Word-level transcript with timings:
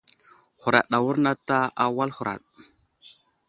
Huraɗ 0.61 0.87
awurnat 0.97 1.47
a 1.83 1.85
wal 1.95 2.11
huraɗ. 2.15 2.41